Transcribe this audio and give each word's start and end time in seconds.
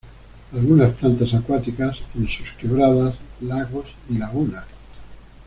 Algunas 0.51 0.95
plantas 0.95 1.31
acuáticas 1.35 1.99
en 2.15 2.27
sus 2.27 2.53
quebradas, 2.53 3.13
lagos 3.41 3.93
y 4.09 4.17
lagunas. 4.17 4.65